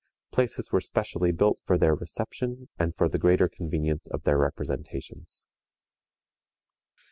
Places 0.31 0.71
were 0.71 0.81
specially 0.81 1.31
built 1.31 1.61
for 1.63 1.77
their 1.77 1.93
reception, 1.93 2.69
and 2.79 2.95
for 2.95 3.07
the 3.07 3.19
greater 3.19 3.47
convenience 3.47 4.07
of 4.07 4.23
their 4.23 4.39
representations. 4.39 5.47